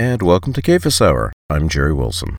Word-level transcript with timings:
and 0.00 0.22
welcome 0.22 0.54
to 0.54 0.62
Cephas 0.62 1.02
Hour. 1.02 1.30
I'm 1.50 1.68
Jerry 1.68 1.92
Wilson. 1.92 2.38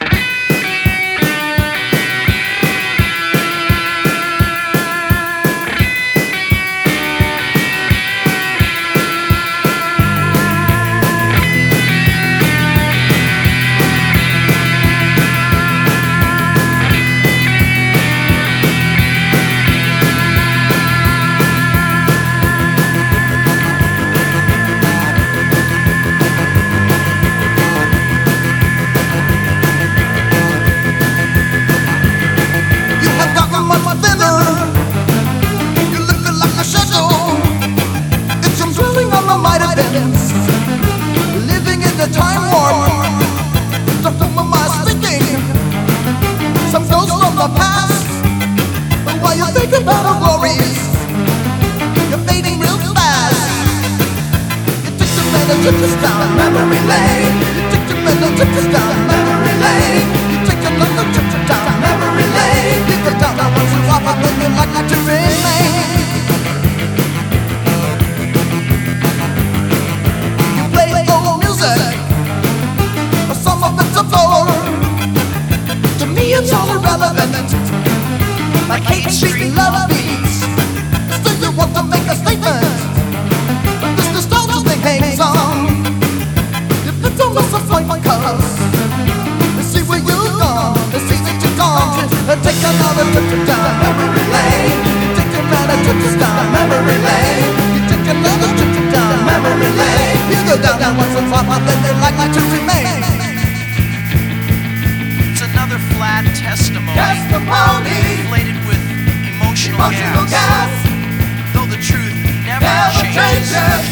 Daniel 113.13 113.90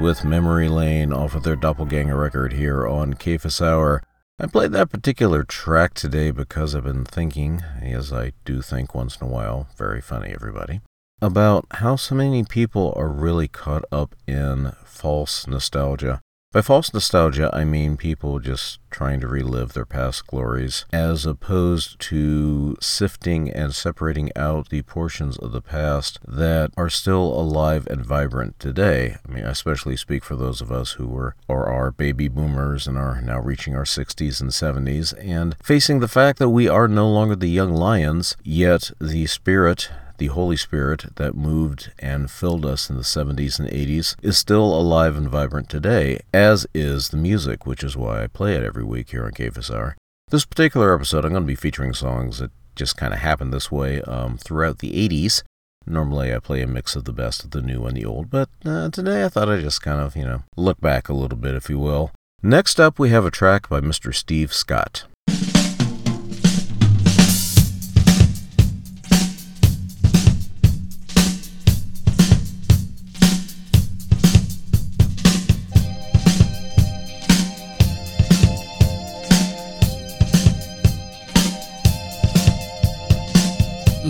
With 0.00 0.24
Memory 0.24 0.68
Lane 0.68 1.12
off 1.12 1.36
of 1.36 1.44
their 1.44 1.54
Doppelganger 1.54 2.16
record 2.16 2.54
here 2.54 2.88
on 2.88 3.14
Cephas 3.16 3.62
Hour. 3.62 4.02
I 4.36 4.46
played 4.46 4.72
that 4.72 4.90
particular 4.90 5.44
track 5.44 5.94
today 5.94 6.32
because 6.32 6.74
I've 6.74 6.82
been 6.82 7.04
thinking, 7.04 7.62
as 7.80 8.12
I 8.12 8.32
do 8.44 8.62
think 8.62 8.96
once 8.96 9.18
in 9.20 9.28
a 9.28 9.30
while, 9.30 9.68
very 9.76 10.00
funny 10.00 10.32
everybody, 10.34 10.80
about 11.22 11.66
how 11.70 11.94
so 11.94 12.16
many 12.16 12.42
people 12.42 12.92
are 12.96 13.08
really 13.08 13.46
caught 13.46 13.84
up 13.92 14.16
in 14.26 14.72
false 14.84 15.46
nostalgia. 15.46 16.20
By 16.52 16.62
false 16.62 16.92
nostalgia, 16.92 17.48
I 17.52 17.62
mean 17.62 17.96
people 17.96 18.40
just 18.40 18.80
trying 18.90 19.20
to 19.20 19.28
relive 19.28 19.72
their 19.72 19.84
past 19.84 20.26
glories, 20.26 20.84
as 20.92 21.24
opposed 21.24 22.00
to 22.00 22.76
sifting 22.80 23.48
and 23.52 23.72
separating 23.72 24.32
out 24.34 24.68
the 24.68 24.82
portions 24.82 25.38
of 25.38 25.52
the 25.52 25.62
past 25.62 26.18
that 26.26 26.72
are 26.76 26.90
still 26.90 27.22
alive 27.22 27.86
and 27.88 28.04
vibrant 28.04 28.58
today. 28.58 29.14
I 29.24 29.30
mean, 29.30 29.44
I 29.44 29.50
especially 29.50 29.96
speak 29.96 30.24
for 30.24 30.34
those 30.34 30.60
of 30.60 30.72
us 30.72 30.94
who 30.94 31.06
were 31.06 31.36
or 31.46 31.68
are 31.68 31.92
baby 31.92 32.26
boomers 32.26 32.88
and 32.88 32.98
are 32.98 33.20
now 33.22 33.38
reaching 33.38 33.76
our 33.76 33.84
60s 33.84 34.40
and 34.40 34.50
70s 34.50 35.14
and 35.24 35.54
facing 35.62 36.00
the 36.00 36.08
fact 36.08 36.40
that 36.40 36.50
we 36.50 36.66
are 36.66 36.88
no 36.88 37.08
longer 37.08 37.36
the 37.36 37.46
young 37.46 37.72
lions, 37.72 38.36
yet 38.42 38.90
the 39.00 39.26
spirit 39.26 39.88
the 40.20 40.26
Holy 40.26 40.56
Spirit 40.56 41.16
that 41.16 41.34
moved 41.34 41.92
and 41.98 42.30
filled 42.30 42.66
us 42.66 42.90
in 42.90 42.96
the 42.96 43.02
70s 43.02 43.58
and 43.58 43.68
80s 43.70 44.16
is 44.22 44.36
still 44.36 44.66
alive 44.78 45.16
and 45.16 45.26
vibrant 45.26 45.70
today, 45.70 46.20
as 46.34 46.66
is 46.74 47.08
the 47.08 47.16
music, 47.16 47.64
which 47.66 47.82
is 47.82 47.96
why 47.96 48.22
I 48.22 48.26
play 48.26 48.54
it 48.54 48.62
every 48.62 48.84
week 48.84 49.10
here 49.10 49.24
on 49.24 49.32
Hour. 49.74 49.96
This 50.28 50.44
particular 50.44 50.94
episode, 50.94 51.24
I'm 51.24 51.32
going 51.32 51.44
to 51.44 51.46
be 51.46 51.54
featuring 51.54 51.94
songs 51.94 52.38
that 52.38 52.50
just 52.76 52.98
kind 52.98 53.14
of 53.14 53.20
happened 53.20 53.52
this 53.54 53.72
way 53.72 54.02
um, 54.02 54.36
throughout 54.36 54.80
the 54.80 54.92
80s. 55.08 55.42
Normally, 55.86 56.34
I 56.34 56.38
play 56.38 56.60
a 56.60 56.66
mix 56.66 56.94
of 56.94 57.04
the 57.04 57.14
best 57.14 57.42
of 57.42 57.52
the 57.52 57.62
new 57.62 57.86
and 57.86 57.96
the 57.96 58.04
old, 58.04 58.28
but 58.28 58.50
uh, 58.66 58.90
today 58.90 59.24
I 59.24 59.30
thought 59.30 59.48
I'd 59.48 59.62
just 59.62 59.80
kind 59.80 60.02
of, 60.02 60.16
you 60.16 60.24
know, 60.24 60.42
look 60.54 60.82
back 60.82 61.08
a 61.08 61.14
little 61.14 61.38
bit, 61.38 61.54
if 61.54 61.70
you 61.70 61.78
will. 61.78 62.10
Next 62.42 62.78
up, 62.78 62.98
we 62.98 63.08
have 63.08 63.24
a 63.24 63.30
track 63.30 63.70
by 63.70 63.80
Mr. 63.80 64.14
Steve 64.14 64.52
Scott. 64.52 65.04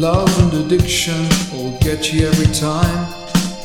Addiction 0.04 1.28
will 1.52 1.76
get 1.80 2.12
you 2.12 2.26
every 2.26 2.52
time. 2.54 3.12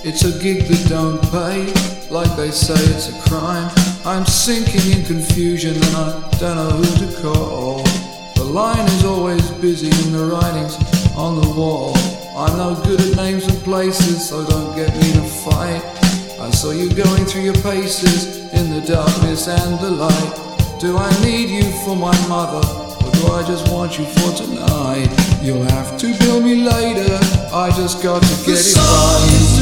It's 0.03 0.25
a 0.25 0.37
gig 0.43 0.65
that 0.65 0.89
don't 0.89 1.21
pay, 1.31 1.71
like 2.09 2.35
they 2.35 2.51
say 2.51 2.73
it's 2.93 3.07
a 3.07 3.29
crime. 3.29 3.71
I'm 4.05 4.25
sinking 4.25 4.91
in 4.91 5.05
confusion 5.05 5.75
and 5.75 5.95
I 5.95 6.37
don't 6.39 6.57
know 6.57 6.69
who 6.71 7.05
to 7.05 7.21
call. 7.21 7.83
The 8.35 8.43
line 8.43 8.85
is 8.85 9.05
always 9.05 9.49
busy 9.61 9.87
and 9.87 10.13
the 10.13 10.25
writing's 10.25 10.75
on 11.15 11.41
the 11.41 11.47
wall. 11.57 11.93
I'm 12.35 12.57
no 12.57 12.75
good 12.83 12.99
at 12.99 13.15
names 13.15 13.47
and 13.47 13.57
places, 13.63 14.27
so 14.27 14.45
don't 14.45 14.75
get 14.75 14.93
me 14.97 15.13
to 15.13 15.21
fight. 15.21 15.83
I 16.39 16.49
saw 16.51 16.71
you 16.71 16.89
going 16.93 17.23
through 17.25 17.43
your 17.43 17.61
paces 17.61 18.51
in 18.51 18.71
the 18.71 18.85
darkness 18.85 19.47
and 19.47 19.79
the 19.79 19.91
light. 19.91 20.79
Do 20.81 20.97
I 20.97 21.09
need 21.23 21.49
you 21.49 21.63
for 21.85 21.95
my 21.95 22.15
mother, 22.27 22.84
I 23.31 23.43
just 23.47 23.71
want 23.71 23.97
you 23.97 24.05
for 24.05 24.33
tonight? 24.35 25.09
You'll 25.41 25.63
have 25.63 25.97
to 25.97 26.17
bill 26.19 26.41
me 26.41 26.55
later, 26.55 27.19
I 27.53 27.71
just 27.75 28.01
got 28.01 28.21
to 28.21 28.35
get 28.45 28.45
the 28.45 28.53
it 28.53 28.75
right. 28.77 29.54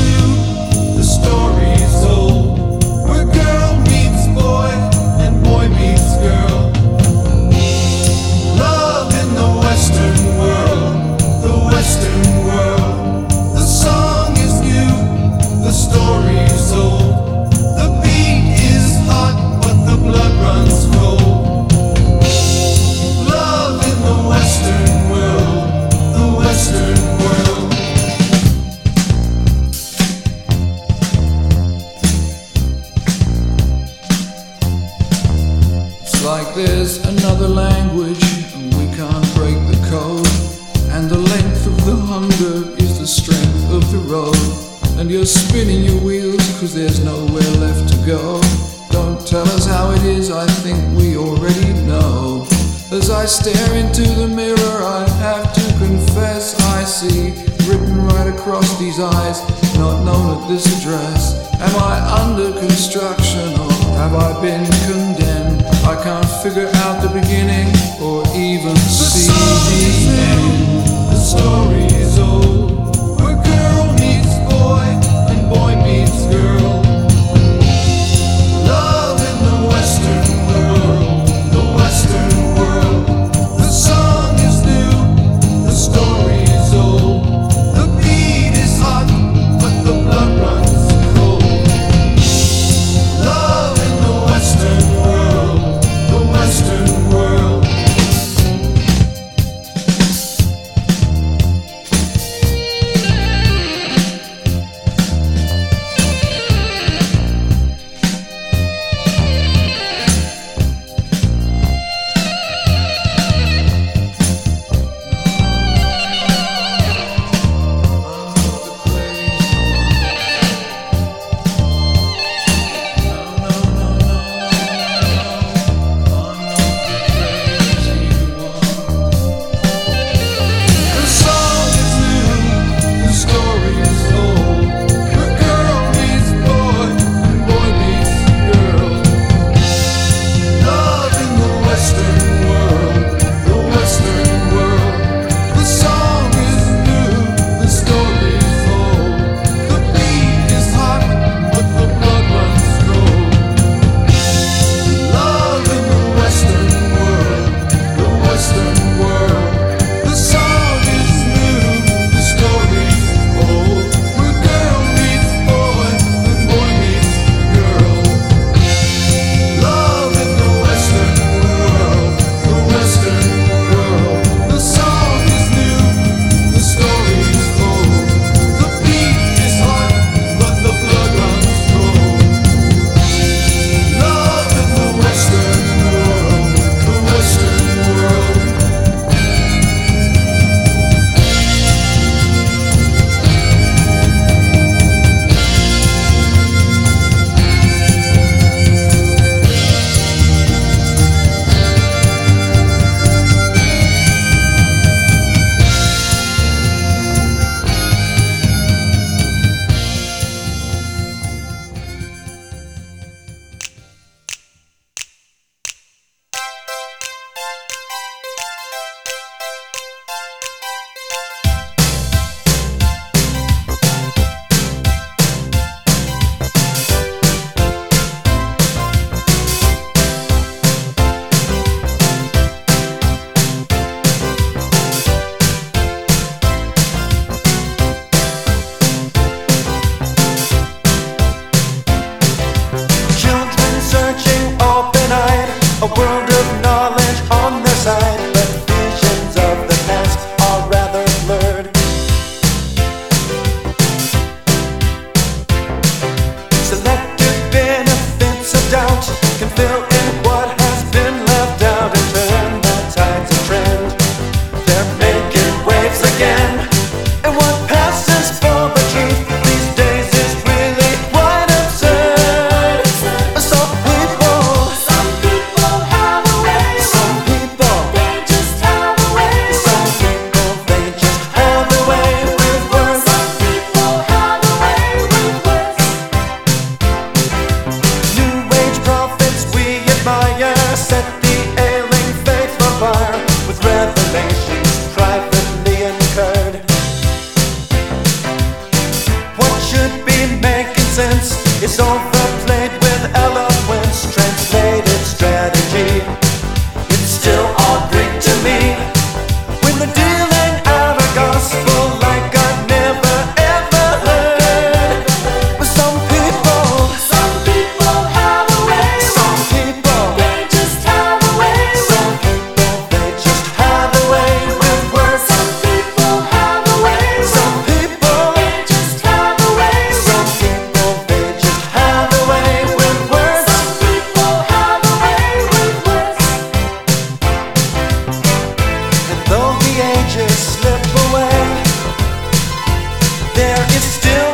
it's 343.70 343.86
still 343.86 344.33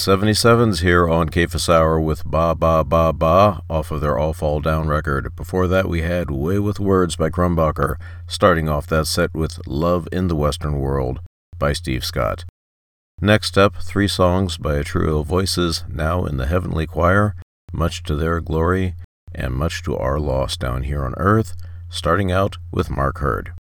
77s 0.00 0.80
here 0.80 1.06
on 1.06 1.30
Cephas 1.30 1.68
Hour 1.68 2.00
with 2.00 2.24
Ba 2.24 2.54
Ba 2.54 2.82
Ba 2.84 3.12
Ba 3.12 3.60
off 3.68 3.90
of 3.90 4.00
their 4.00 4.18
All 4.18 4.32
Fall 4.32 4.60
Down 4.60 4.88
record. 4.88 5.36
Before 5.36 5.66
that, 5.66 5.90
we 5.90 6.00
had 6.00 6.30
Way 6.30 6.58
with 6.58 6.80
Words 6.80 7.16
by 7.16 7.28
Crumbacher, 7.28 7.96
starting 8.26 8.66
off 8.66 8.86
that 8.86 9.06
set 9.06 9.34
with 9.34 9.60
Love 9.66 10.08
in 10.10 10.28
the 10.28 10.34
Western 10.34 10.78
World 10.78 11.20
by 11.58 11.74
Steve 11.74 12.02
Scott. 12.02 12.46
Next 13.20 13.58
up, 13.58 13.76
three 13.76 14.08
songs 14.08 14.56
by 14.56 14.76
a 14.76 14.84
trio 14.84 15.18
of 15.18 15.26
voices 15.26 15.84
now 15.86 16.24
in 16.24 16.38
the 16.38 16.46
heavenly 16.46 16.86
choir, 16.86 17.34
much 17.70 18.02
to 18.04 18.16
their 18.16 18.40
glory 18.40 18.94
and 19.34 19.52
much 19.52 19.82
to 19.82 19.94
our 19.98 20.18
loss 20.18 20.56
down 20.56 20.84
here 20.84 21.04
on 21.04 21.12
earth, 21.18 21.54
starting 21.90 22.32
out 22.32 22.56
with 22.72 22.88
Mark 22.88 23.18
Heard. 23.18 23.52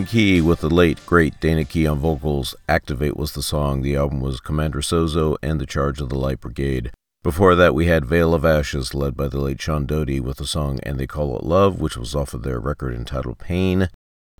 And 0.00 0.08
Key 0.08 0.40
with 0.40 0.60
the 0.60 0.70
late, 0.70 0.98
great 1.04 1.38
Dana 1.40 1.62
Key 1.62 1.86
on 1.86 1.98
vocals. 1.98 2.54
Activate 2.66 3.18
was 3.18 3.32
the 3.32 3.42
song. 3.42 3.82
The 3.82 3.96
album 3.96 4.20
was 4.20 4.40
Commander 4.40 4.80
Sozo 4.80 5.36
and 5.42 5.60
The 5.60 5.66
Charge 5.66 6.00
of 6.00 6.08
the 6.08 6.18
Light 6.18 6.40
Brigade. 6.40 6.90
Before 7.22 7.54
that, 7.54 7.74
we 7.74 7.84
had 7.84 8.06
Veil 8.06 8.32
of 8.32 8.42
Ashes, 8.42 8.94
led 8.94 9.14
by 9.14 9.28
the 9.28 9.38
late 9.38 9.60
Sean 9.60 9.84
Doty, 9.84 10.18
with 10.18 10.38
the 10.38 10.46
song 10.46 10.80
And 10.84 10.98
They 10.98 11.06
Call 11.06 11.36
It 11.36 11.44
Love, 11.44 11.82
which 11.82 11.98
was 11.98 12.14
off 12.14 12.32
of 12.32 12.44
their 12.44 12.58
record 12.58 12.94
entitled 12.94 13.38
Pain. 13.38 13.90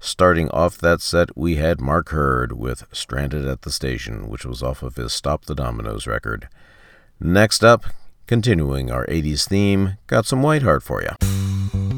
Starting 0.01 0.49
off 0.49 0.79
that 0.79 1.03
set, 1.03 1.37
we 1.37 1.57
had 1.57 1.79
Mark 1.79 2.09
Heard 2.09 2.53
with 2.53 2.87
Stranded 2.91 3.47
at 3.47 3.61
the 3.61 3.71
Station, 3.71 4.31
which 4.31 4.47
was 4.47 4.63
off 4.63 4.83
of 4.83 4.97
his 4.97 5.13
Stop 5.13 5.45
the 5.45 5.55
Dominoes 5.55 6.07
record. 6.07 6.49
Next 7.21 7.63
up, 7.63 7.85
continuing 8.27 8.91
our 8.91 9.05
80s 9.09 9.47
theme, 9.47 9.99
got 10.07 10.25
some 10.25 10.41
Whiteheart 10.41 10.83
for 10.83 11.03
you. 11.03 11.90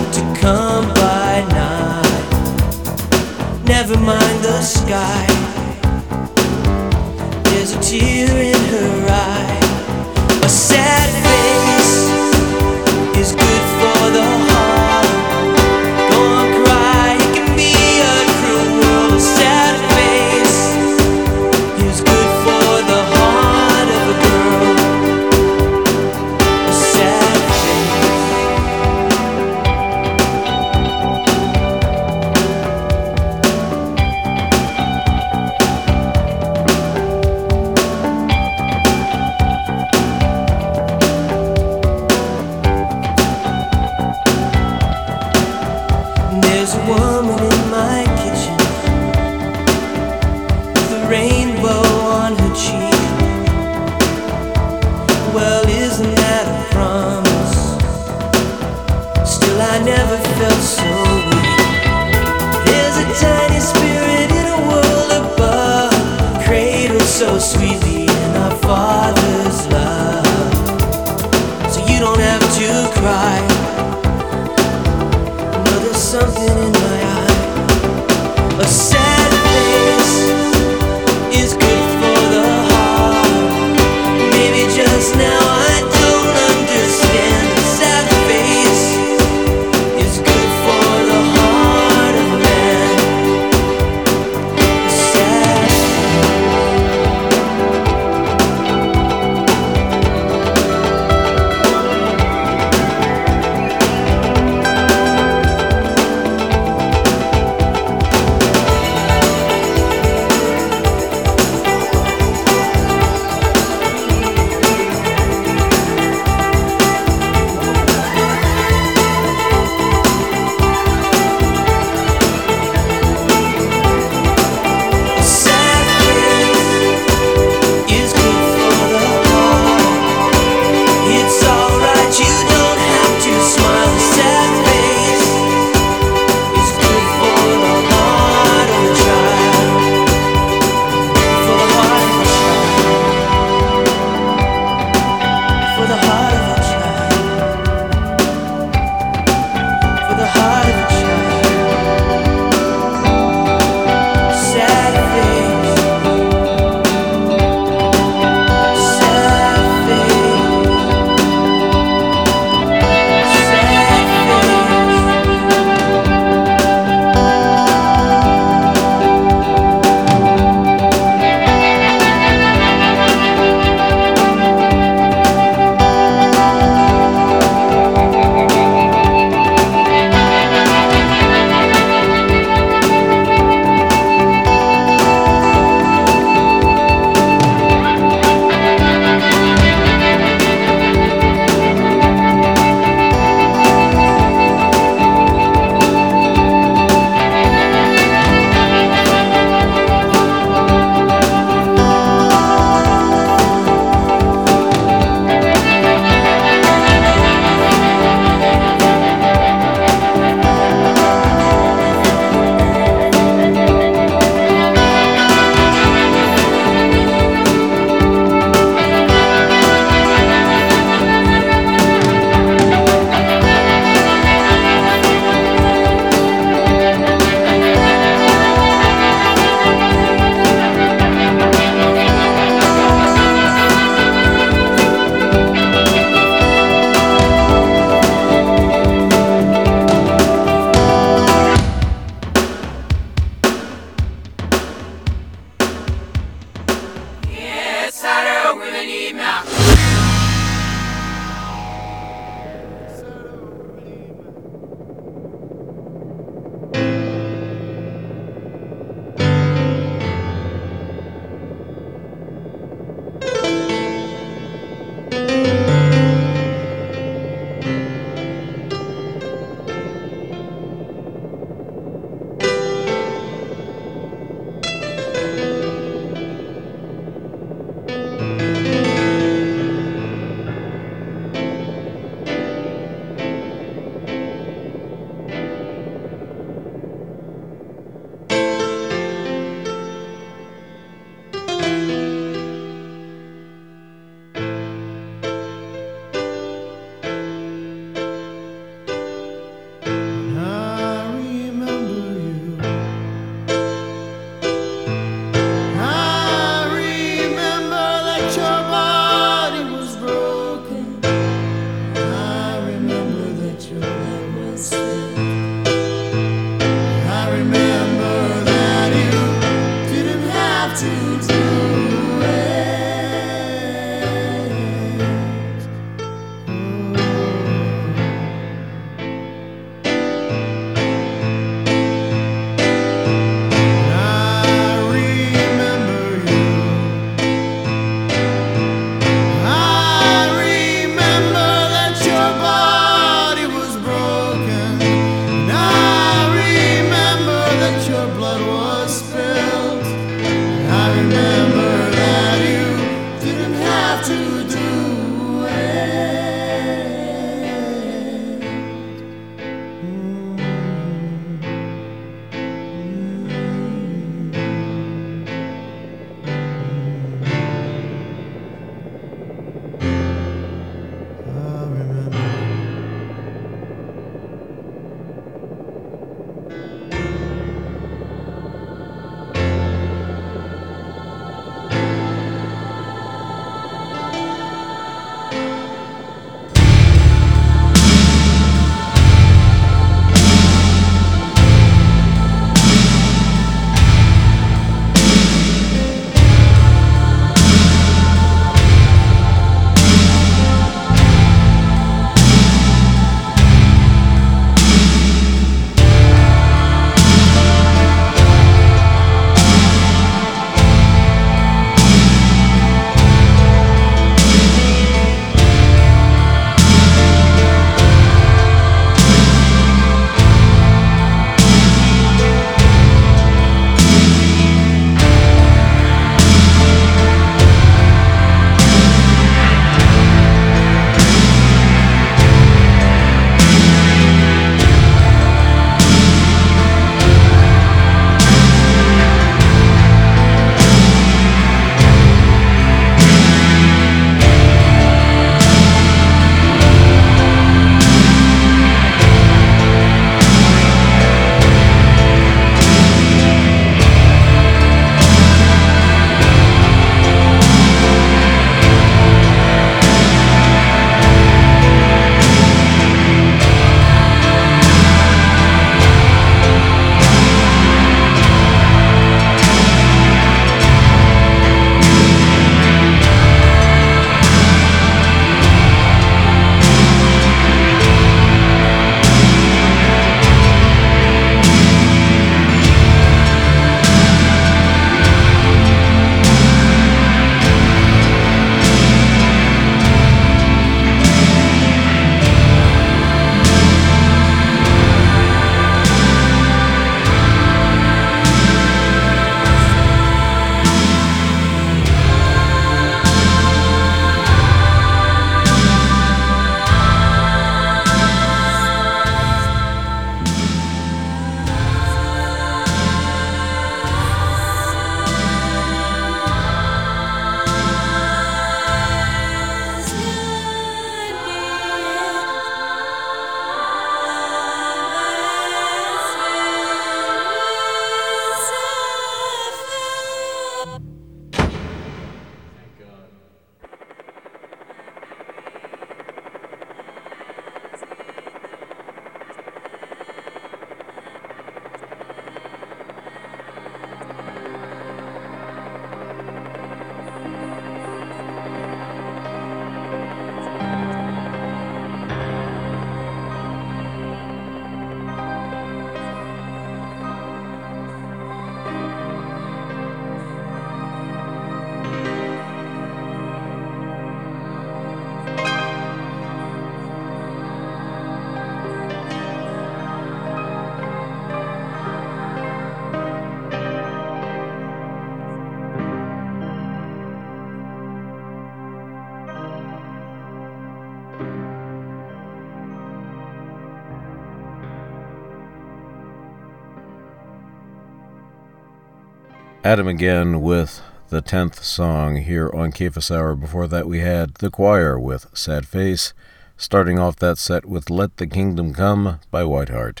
Adam 589.70 589.86
again 589.86 590.40
with 590.40 590.82
the 591.10 591.22
10th 591.22 591.62
song 591.62 592.16
here 592.16 592.50
on 592.52 592.72
Cephas 592.72 593.08
Hour. 593.08 593.36
Before 593.36 593.68
that, 593.68 593.86
we 593.86 594.00
had 594.00 594.34
The 594.34 594.50
Choir 594.50 594.98
with 594.98 595.28
Sad 595.32 595.64
Face, 595.64 596.12
starting 596.56 596.98
off 596.98 597.14
that 597.20 597.38
set 597.38 597.66
with 597.66 597.88
Let 597.88 598.16
the 598.16 598.26
Kingdom 598.26 598.74
Come 598.74 599.20
by 599.30 599.44
Whiteheart. 599.44 600.00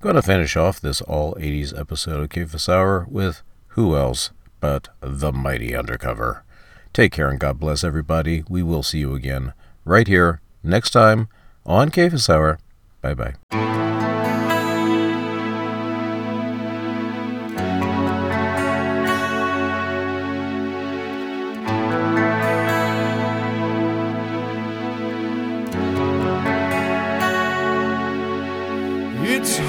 Going 0.00 0.14
to 0.14 0.22
finish 0.22 0.56
off 0.56 0.80
this 0.80 1.02
all 1.02 1.34
80s 1.34 1.78
episode 1.78 2.18
of 2.22 2.32
Cephas 2.32 2.66
Hour 2.66 3.06
with 3.10 3.42
who 3.66 3.94
else 3.94 4.30
but 4.58 4.88
The 5.02 5.32
Mighty 5.32 5.76
Undercover. 5.76 6.42
Take 6.94 7.12
care 7.12 7.28
and 7.28 7.38
God 7.38 7.60
bless 7.60 7.84
everybody. 7.84 8.42
We 8.48 8.62
will 8.62 8.82
see 8.82 9.00
you 9.00 9.14
again 9.14 9.52
right 9.84 10.08
here 10.08 10.40
next 10.62 10.92
time 10.92 11.28
on 11.66 11.92
Cephas 11.92 12.30
Hour. 12.30 12.58
Bye 13.02 13.12
bye. 13.12 13.83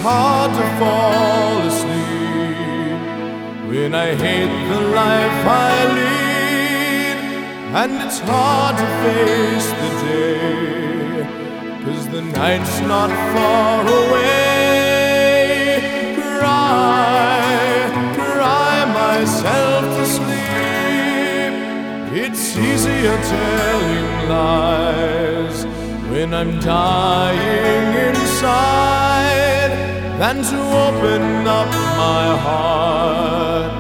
Hard 0.08 0.52
to 0.54 0.66
fall 0.78 1.58
asleep 1.66 3.00
when 3.70 3.92
I 3.96 4.14
hate 4.14 4.56
the 4.70 4.82
life 5.02 5.40
I 5.48 5.74
lead, 5.98 7.18
and 7.82 7.92
it's 8.06 8.20
hard 8.20 8.76
to 8.82 8.88
face 9.02 9.70
the 9.82 9.92
day, 10.06 11.26
cause 11.84 12.06
the 12.10 12.22
night's 12.22 12.78
not 12.82 13.10
far 13.34 13.82
away. 13.82 15.42
Cry, 16.22 17.50
cry 18.20 18.76
myself 19.02 19.84
to 19.98 20.06
sleep. 20.18 21.54
It's 22.24 22.46
easier 22.56 23.18
telling 23.34 24.10
lies 24.30 25.58
when 26.12 26.30
I'm 26.32 26.60
dying 26.60 27.88
inside 28.10 29.65
than 30.20 30.38
to 30.38 30.58
open 30.88 31.46
up 31.46 31.68
my 31.98 32.38
heart 32.46 33.72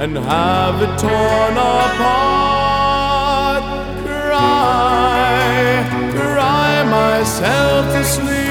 and 0.00 0.16
have 0.16 0.80
it 0.80 0.98
torn 0.98 1.56
apart. 1.58 3.62
Cry, 4.06 5.84
cry 6.16 6.84
myself 6.84 7.84
to 7.92 8.02
sleep. 8.02 8.48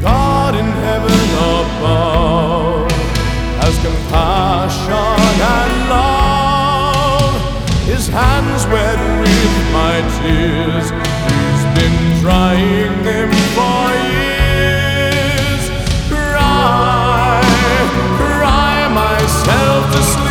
God 0.00 0.54
in 0.54 0.66
heaven 0.86 1.20
above 1.56 2.92
has 3.60 3.74
compassion 3.82 5.18
and 5.58 5.88
love. 5.90 7.34
His 7.84 8.06
hands 8.06 8.64
wet 8.66 9.00
with 9.20 9.72
my 9.72 10.02
tears. 10.20 11.07
He's 12.18 13.04
them 13.04 13.30
for 13.54 13.90
years. 14.10 15.70
Cry, 16.08 17.40
cry 18.16 18.88
myself 18.92 19.92
to 19.92 20.02
sleep. 20.02 20.27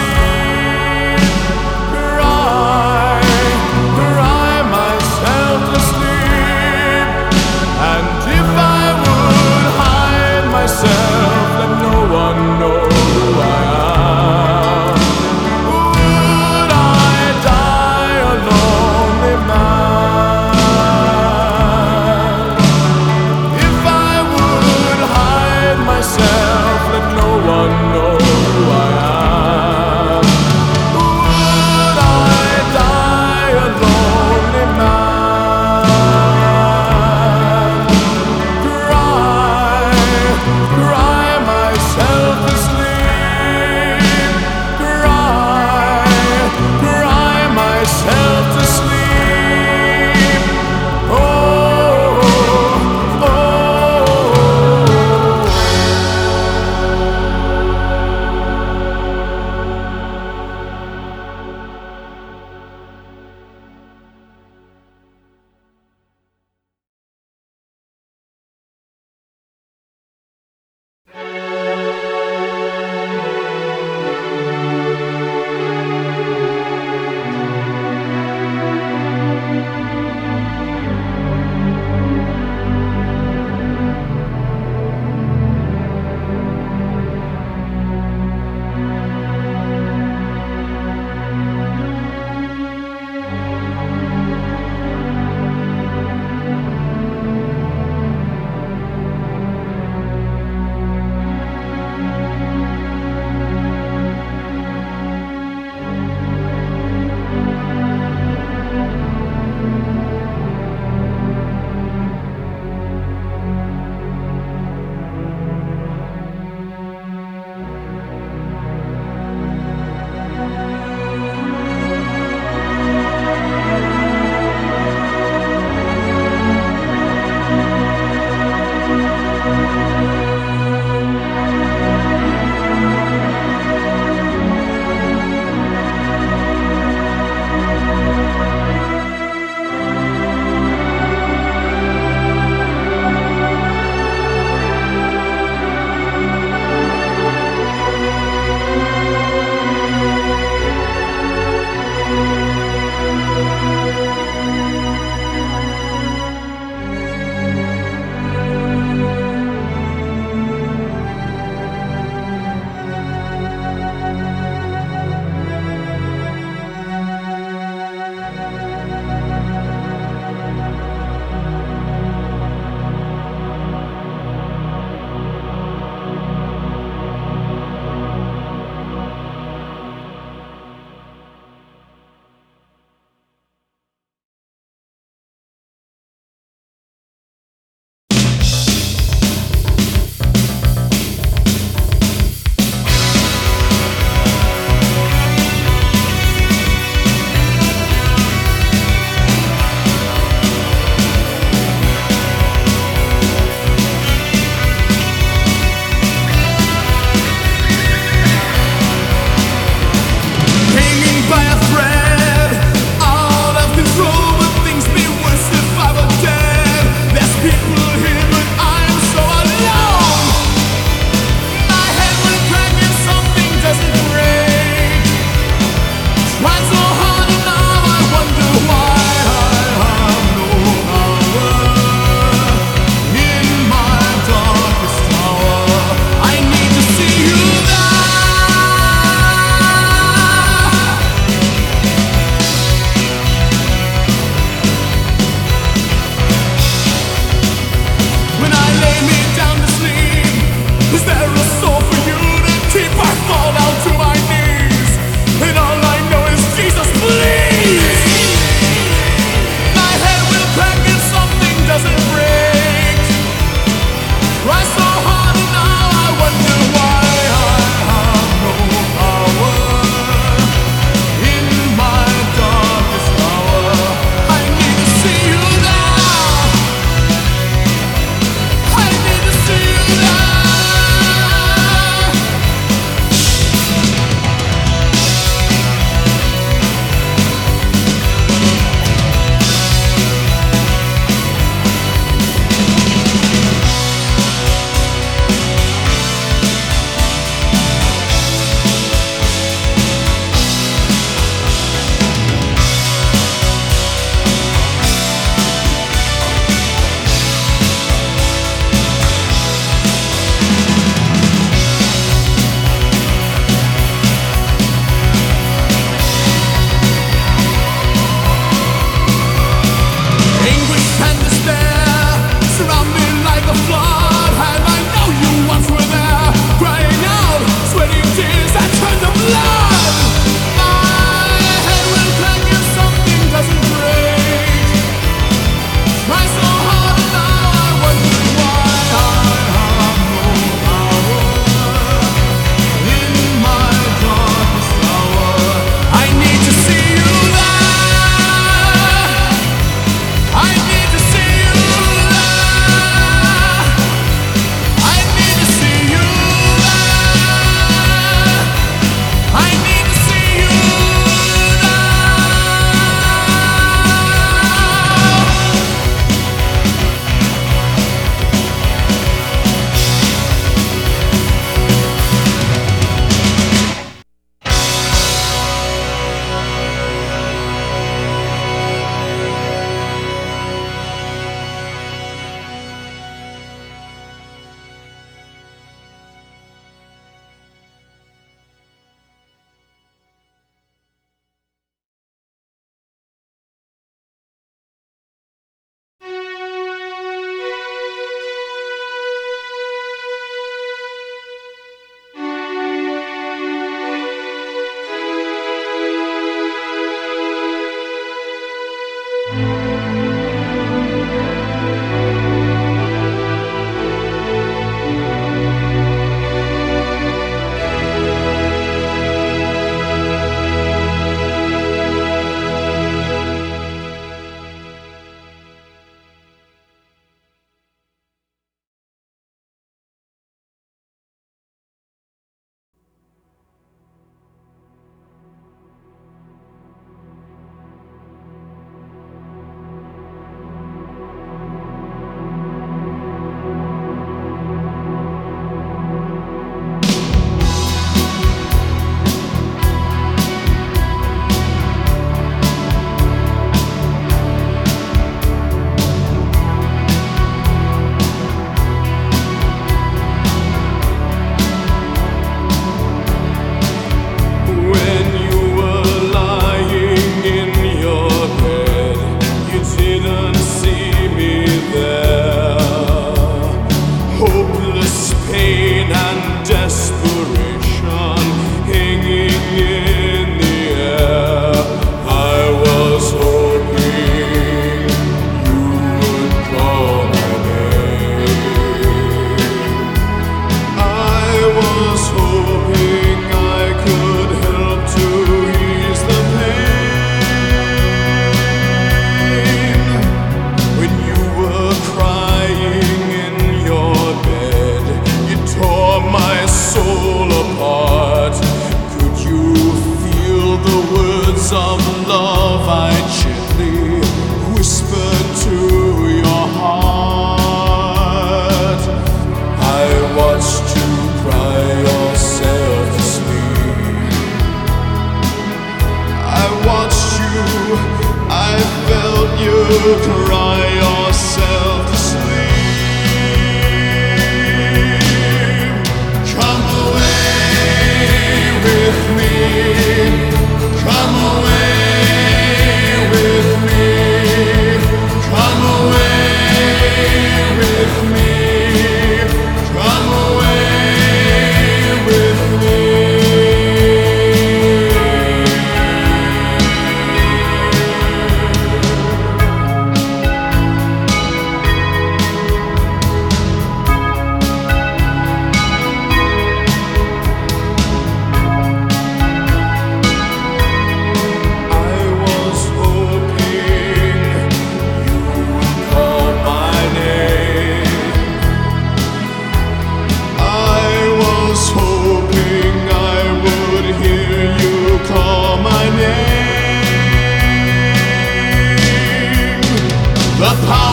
The 590.38 590.46
power 590.68 590.87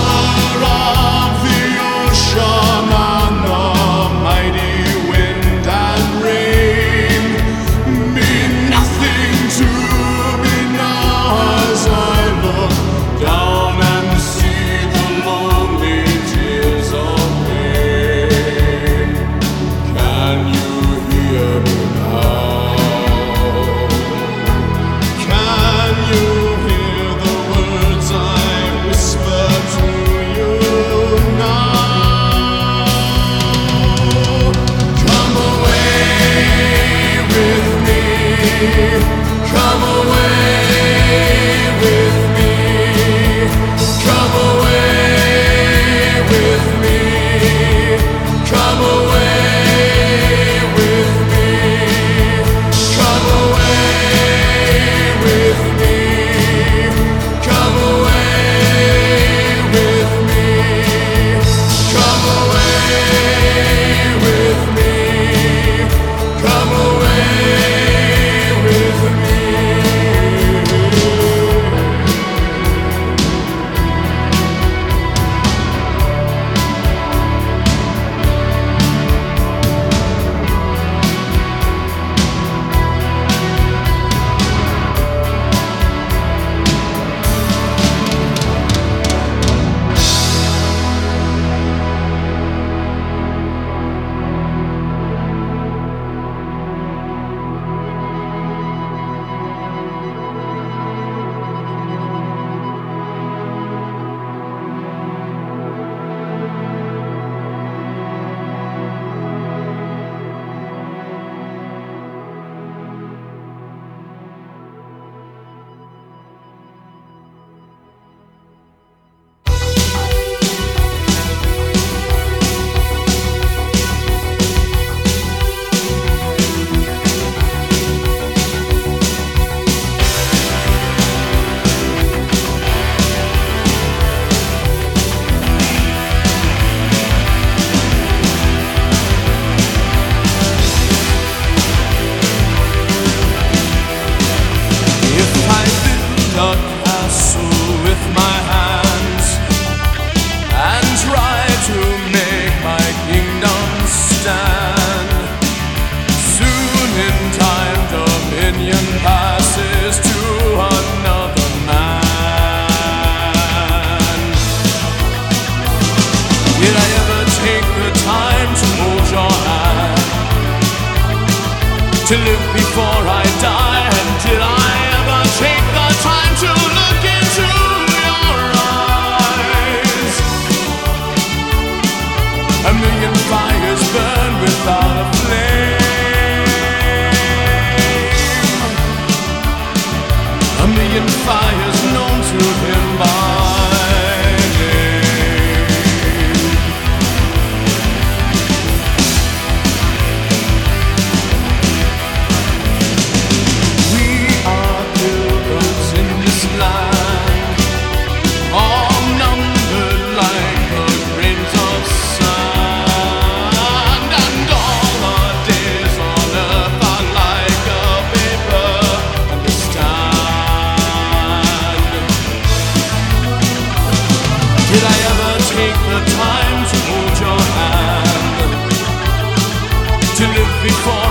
before. 230.64 231.03